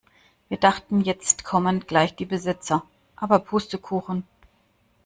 Wir 0.49 0.57
dachten 0.57 1.01
jetzt 1.01 1.43
kommen 1.43 1.81
gleich 1.85 2.15
die 2.15 2.25
Besitzer, 2.25 2.81
aber 3.15 3.37
Pustekuchen. 3.37 4.23